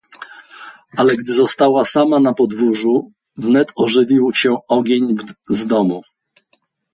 [0.97, 5.15] "Ale gdy została sama na podwórzu, wnet ożywił się ogień
[5.49, 6.01] z domu."